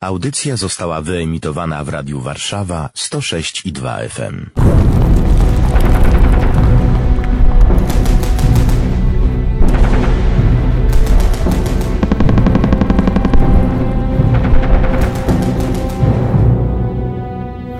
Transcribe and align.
Audycja 0.00 0.56
została 0.56 1.00
wyemitowana 1.00 1.84
w 1.84 1.88
Radiu 1.88 2.20
Warszawa 2.20 2.90
106 2.94 3.66
i 3.66 3.72
2 3.72 3.98
FM. 4.08 4.46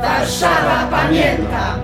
Warszawa 0.01 0.87
pamięta! 0.91 1.79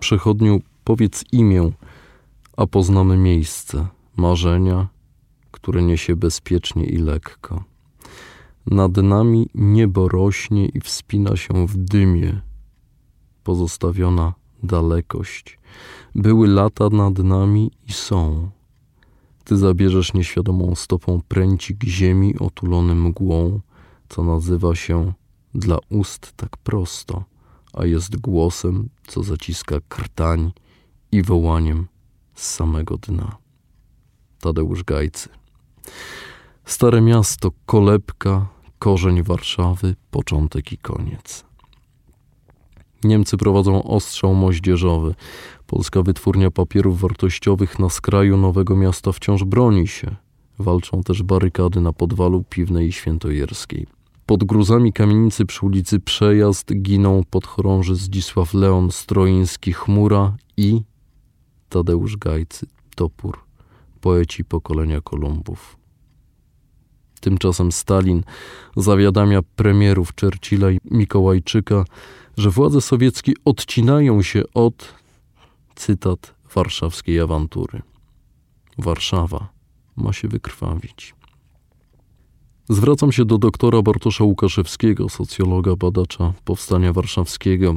Przechodniu, 0.00 0.60
powiedz 0.84 1.24
imię, 1.32 1.70
a 2.56 2.66
poznamy 2.66 3.16
miejsce, 3.16 3.86
marzenia, 4.16 4.86
które 5.56 5.82
niesie 5.82 6.16
bezpiecznie 6.16 6.84
i 6.84 6.96
lekko. 6.98 7.64
Nad 8.66 8.96
nami 8.96 9.48
niebo 9.54 10.08
rośnie 10.08 10.68
i 10.68 10.80
wspina 10.80 11.36
się 11.36 11.66
w 11.66 11.76
dymie, 11.76 12.40
pozostawiona 13.44 14.34
dalekość. 14.62 15.58
Były 16.14 16.48
lata 16.48 16.88
nad 16.88 17.18
nami 17.18 17.70
i 17.88 17.92
są. 17.92 18.50
Ty 19.44 19.56
zabierzesz 19.56 20.14
nieświadomą 20.14 20.74
stopą 20.74 21.20
pręcik 21.28 21.84
ziemi 21.84 22.38
otulony 22.38 22.94
mgłą, 22.94 23.60
co 24.08 24.24
nazywa 24.24 24.74
się 24.74 25.12
dla 25.54 25.78
ust 25.88 26.32
tak 26.36 26.56
prosto, 26.56 27.24
a 27.72 27.86
jest 27.86 28.16
głosem, 28.16 28.88
co 29.06 29.22
zaciska 29.22 29.76
krtań 29.88 30.52
i 31.12 31.22
wołaniem 31.22 31.86
z 32.34 32.46
samego 32.54 32.96
dna. 32.96 33.36
Tadeusz 34.40 34.84
Gajcy. 34.84 35.28
Stare 36.64 37.00
miasto, 37.00 37.50
kolebka, 37.66 38.46
korzeń 38.78 39.22
Warszawy, 39.22 39.96
początek 40.10 40.72
i 40.72 40.78
koniec. 40.78 41.44
Niemcy 43.04 43.36
prowadzą 43.36 43.82
ostrzał 43.82 44.34
moździerzowy. 44.34 45.14
Polska 45.66 46.02
wytwórnia 46.02 46.50
papierów 46.50 47.00
wartościowych 47.00 47.78
na 47.78 47.90
skraju 47.90 48.36
Nowego 48.36 48.76
Miasta 48.76 49.12
wciąż 49.12 49.44
broni 49.44 49.88
się. 49.88 50.16
Walczą 50.58 51.02
też 51.02 51.22
barykady 51.22 51.80
na 51.80 51.92
podwalu 51.92 52.44
Piwnej 52.50 52.88
i 52.88 52.92
Świętojerskiej. 52.92 53.86
Pod 54.26 54.44
gruzami 54.44 54.92
kamienicy 54.92 55.46
przy 55.46 55.66
ulicy 55.66 56.00
Przejazd 56.00 56.72
giną 56.82 57.22
podchorąży 57.30 57.94
Zdzisław 57.94 58.54
Leon 58.54 58.92
Stroiński 58.92 59.72
Chmura 59.72 60.36
i 60.56 60.82
Tadeusz 61.68 62.16
Gajcy 62.16 62.66
Topór, 62.94 63.38
poeci 64.00 64.44
pokolenia 64.44 65.00
Kolumbów. 65.00 65.76
Tymczasem 67.26 67.72
Stalin 67.72 68.22
zawiadamia 68.76 69.40
premierów 69.42 70.12
Churchilla 70.20 70.70
i 70.70 70.78
Mikołajczyka, 70.90 71.84
że 72.36 72.50
władze 72.50 72.80
sowieckie 72.80 73.32
odcinają 73.44 74.22
się 74.22 74.42
od, 74.54 74.94
cytat, 75.74 76.34
warszawskiej 76.54 77.20
awantury. 77.20 77.82
Warszawa 78.78 79.48
ma 79.96 80.12
się 80.12 80.28
wykrwawić. 80.28 81.14
Zwracam 82.68 83.12
się 83.12 83.24
do 83.24 83.38
doktora 83.38 83.82
Bartosza 83.82 84.24
Łukaszewskiego, 84.24 85.08
socjologa, 85.08 85.76
badacza 85.76 86.32
powstania 86.44 86.92
warszawskiego. 86.92 87.76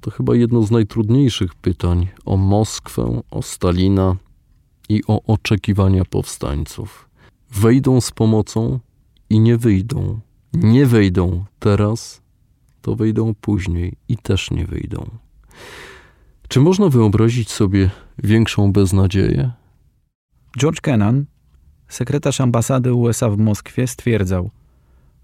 To 0.00 0.10
chyba 0.10 0.34
jedno 0.34 0.62
z 0.62 0.70
najtrudniejszych 0.70 1.54
pytań 1.54 2.08
o 2.24 2.36
Moskwę, 2.36 3.20
o 3.30 3.42
Stalina 3.42 4.16
i 4.88 5.02
o 5.06 5.22
oczekiwania 5.22 6.04
powstańców. 6.04 7.11
Wejdą 7.54 8.00
z 8.00 8.10
pomocą 8.10 8.80
i 9.30 9.40
nie 9.40 9.56
wyjdą. 9.56 10.20
Nie 10.52 10.86
wejdą 10.86 11.44
teraz, 11.58 12.22
to 12.82 12.96
wejdą 12.96 13.34
później 13.40 13.96
i 14.08 14.16
też 14.16 14.50
nie 14.50 14.66
wyjdą. 14.66 15.10
Czy 16.48 16.60
można 16.60 16.88
wyobrazić 16.88 17.50
sobie 17.50 17.90
większą 18.18 18.72
beznadzieję? 18.72 19.50
George 20.58 20.80
Kennan, 20.80 21.24
sekretarz 21.88 22.40
ambasady 22.40 22.94
USA 22.94 23.30
w 23.30 23.38
Moskwie, 23.38 23.86
stwierdzał: 23.86 24.50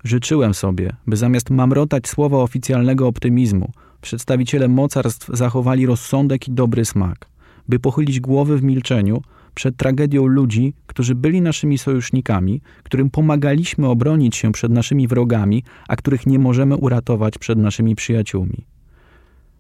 Życzyłem 0.05 0.55
sobie, 0.55 0.97
by 1.07 1.17
zamiast 1.17 1.51
mamrotać 1.51 2.09
słowa 2.09 2.39
oficjalnego 2.39 3.07
optymizmu, 3.07 3.73
przedstawiciele 4.01 4.69
mocarstw 4.69 5.31
zachowali 5.33 5.87
rozsądek 5.87 6.49
i 6.49 6.53
dobry 6.53 6.85
smak, 6.85 7.27
by 7.69 7.79
pochylić 7.79 8.21
głowy 8.21 8.59
w 8.59 8.63
milczeniu 8.63 9.23
przed 9.59 9.77
tragedią 9.77 10.27
ludzi, 10.27 10.73
którzy 10.87 11.15
byli 11.15 11.41
naszymi 11.41 11.79
sojusznikami, 11.79 12.61
którym 12.83 13.11
pomagaliśmy 13.11 13.89
obronić 13.89 14.37
się 14.37 14.53
przed 14.53 14.73
naszymi 14.73 15.09
wrogami, 15.09 15.63
a 15.89 15.97
których 15.97 16.27
nie 16.27 16.39
możemy 16.39 16.77
uratować 16.77 17.39
przed 17.39 17.59
naszymi 17.59 17.95
przyjaciółmi. 17.95 18.67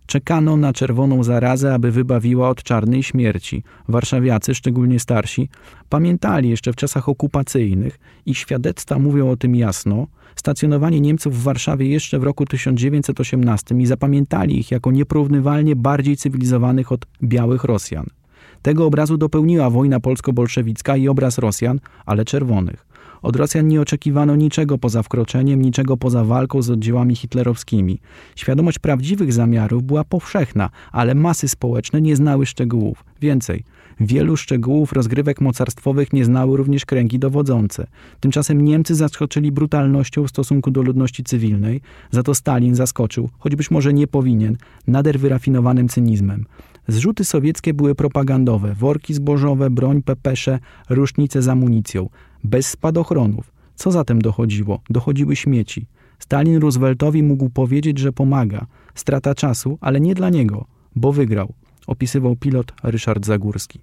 Czekano 0.06 0.56
na 0.56 0.72
czerwoną 0.72 1.25
zarazę, 1.25 1.75
aby 1.75 1.92
wybawiła 1.92 2.48
od 2.48 2.62
czarnej 2.62 3.03
śmierci. 3.03 3.62
Warszawiacy, 3.88 4.54
szczególnie 4.54 5.00
starsi, 5.00 5.48
pamiętali 5.88 6.48
jeszcze 6.50 6.72
w 6.72 6.76
czasach 6.76 7.09
okupacyjnych 7.09 7.98
i 8.26 8.34
świadectwa 8.34 8.98
mówią 8.98 9.30
o 9.30 9.36
tym 9.36 9.54
jasno, 9.54 10.06
stacjonowanie 10.36 11.00
Niemców 11.00 11.38
w 11.38 11.42
Warszawie 11.42 11.88
jeszcze 11.88 12.19
w 12.19 12.22
roku 12.22 12.44
1918 12.44 13.75
i 13.75 13.86
zapamiętali 13.86 14.59
ich 14.59 14.70
jako 14.70 14.91
nieporównywalnie 14.91 15.76
bardziej 15.76 16.16
cywilizowanych 16.16 16.92
od 16.92 17.06
białych 17.22 17.65
Rosjan. 17.65 18.18
Tego 18.63 18.87
obrazu 18.87 19.17
dopełniła 19.17 19.71
wojna 19.71 20.01
polsko-bolszewicka 20.01 20.97
i 20.97 21.09
obraz 21.09 21.39
Rosjan, 21.39 21.81
ale 22.07 22.25
czerwonych. 22.25 22.89
Od 23.23 23.37
Rosjan 23.37 23.69
nie 23.69 23.81
oczekiwano 23.81 24.37
niczego 24.37 24.79
poza 24.79 25.03
wkroczeniem, 25.03 25.63
niczego 25.63 25.97
poza 25.97 26.25
walką 26.25 26.63
z 26.63 26.71
oddziałami 26.71 27.17
hitlerowskimi. 27.17 27.99
Świadomość 28.37 28.79
prawdziwych 28.79 29.33
zamiarów 29.33 29.83
była 29.83 30.05
powszechna, 30.05 30.71
ale 30.93 31.15
masy 31.15 31.49
społeczne 31.49 32.01
nie 32.01 32.17
znały 32.17 32.47
szczegółów. 32.47 33.05
Więcej, 33.21 33.65
wielu 34.01 34.37
szczegółów 34.37 34.93
rozgrywek 34.93 35.41
mocarstwowych 35.41 36.13
nie 36.13 36.25
znały 36.25 36.57
również 36.57 36.87
kręgi 36.87 37.19
dowodzące. 37.19 37.87
Tymczasem 38.21 38.65
Niemcy 38.65 38.95
zaskoczyli 38.95 39.53
brutalnością 39.53 40.25
w 40.25 40.29
stosunku 40.29 40.71
do 40.71 40.83
ludności 40.83 41.25
cywilnej, 41.25 41.81
za 42.11 42.23
to 42.23 42.35
Stalin 42.35 42.75
zaskoczył, 42.75 43.29
choć 43.39 43.57
być 43.57 43.71
może 43.71 43.93
nie 43.93 44.07
powinien, 44.07 44.57
nader 44.87 45.19
wyrafinowanym 45.19 45.89
cynizmem. 45.89 46.45
Zrzuty 46.88 47.25
sowieckie 47.25 47.75
były 47.75 47.94
propagandowe, 47.94 48.75
worki 48.75 49.15
zbożowe, 49.15 49.71
broń, 49.71 50.03
pepesze, 50.03 50.59
rusznice 50.88 51.43
z 51.43 51.49
amunicją, 51.49 52.09
bez 52.44 52.66
spadochronów. 52.66 53.53
Co 53.75 53.93
zatem 53.93 54.22
dochodziło? 54.22 54.81
Dochodziły 54.91 55.37
śmieci. 55.37 55.87
Stalin 56.19 56.60
Rooseveltowi 56.60 57.22
mógł 57.22 57.50
powiedzieć, 57.50 57.98
że 57.98 58.12
pomaga. 58.12 58.66
Strata 58.94 59.34
czasu, 59.34 59.78
ale 59.81 60.00
nie 60.00 60.15
dla 60.15 60.31
niego, 60.31 60.65
bo 60.97 61.12
wygrał, 61.12 61.53
opisywał 61.87 62.37
pilot 62.37 62.72
Ryszard 62.82 63.27
Zagórski. 63.27 63.81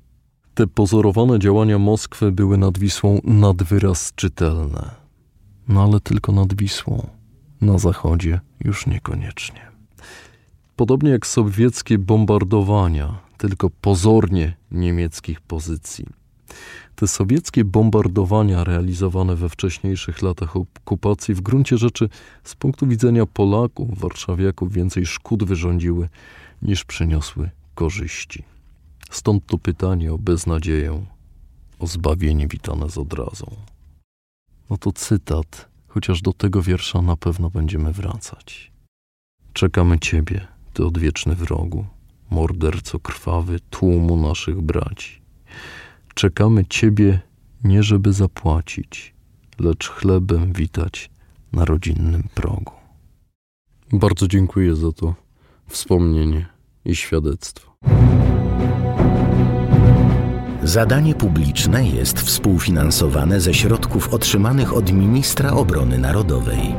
Te 0.53 0.67
pozorowane 0.67 1.39
działania 1.39 1.79
Moskwy 1.79 2.31
były 2.31 2.57
nad 2.57 2.77
Wisłą 2.77 3.21
nad 3.23 3.63
wyraz 3.63 4.13
czytelne. 4.15 4.89
No 5.67 5.83
ale 5.83 5.99
tylko 5.99 6.31
nad 6.31 6.53
Wisłą. 6.53 7.07
Na 7.61 7.77
zachodzie 7.77 8.39
już 8.65 8.87
niekoniecznie. 8.87 9.74
Podobnie 10.75 11.09
jak 11.09 11.27
sowieckie 11.27 11.97
bombardowania, 11.97 13.19
tylko 13.37 13.69
pozornie 13.69 14.57
niemieckich 14.71 15.41
pozycji. 15.41 16.05
Te 16.95 17.07
sowieckie 17.07 17.65
bombardowania 17.65 18.63
realizowane 18.63 19.35
we 19.35 19.49
wcześniejszych 19.49 20.21
latach 20.21 20.55
okupacji 20.55 21.33
w 21.33 21.41
gruncie 21.41 21.77
rzeczy 21.77 22.09
z 22.43 22.55
punktu 22.55 22.87
widzenia 22.87 23.25
Polaków, 23.25 23.99
warszawiaków 23.99 24.73
więcej 24.73 25.05
szkód 25.05 25.43
wyrządziły 25.43 26.09
niż 26.61 26.83
przyniosły 26.83 27.49
korzyści. 27.75 28.43
Stąd 29.11 29.45
to 29.45 29.57
pytanie 29.57 30.13
o 30.13 30.17
beznadzieję, 30.17 31.05
o 31.79 31.87
zbawienie 31.87 32.47
witane 32.47 32.89
z 32.89 32.97
odrazą. 32.97 33.55
No 34.69 34.77
to 34.77 34.91
cytat, 34.91 35.69
chociaż 35.87 36.21
do 36.21 36.33
tego 36.33 36.61
wiersza 36.61 37.01
na 37.01 37.17
pewno 37.17 37.49
będziemy 37.49 37.91
wracać. 37.91 38.71
Czekamy 39.53 39.99
Ciebie, 39.99 40.54
Ty 40.75 40.85
odwieczny 40.85 41.35
wrogu, 41.35 41.85
morderco 42.29 42.99
krwawy 42.99 43.59
tłumu 43.69 44.17
naszych 44.17 44.61
braci. 44.61 45.21
Czekamy 46.13 46.65
Ciebie 46.65 47.19
nie 47.63 47.83
żeby 47.83 48.13
zapłacić, 48.13 49.13
lecz 49.59 49.89
chlebem 49.89 50.53
witać 50.53 51.09
na 51.53 51.65
rodzinnym 51.65 52.23
progu. 52.33 52.71
Bardzo 53.93 54.27
dziękuję 54.27 54.75
za 54.75 54.91
to 54.91 55.15
wspomnienie 55.67 56.45
i 56.85 56.95
świadectwo. 56.95 57.75
Zadanie 60.63 61.15
publiczne 61.15 61.87
jest 61.87 62.19
współfinansowane 62.19 63.41
ze 63.41 63.53
środków 63.53 64.13
otrzymanych 64.13 64.73
od 64.73 64.91
Ministra 64.91 65.51
Obrony 65.51 65.97
Narodowej. 65.97 66.75